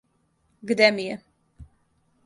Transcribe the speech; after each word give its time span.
Где 0.71 0.89
ми 0.97 1.05
је? 1.11 1.21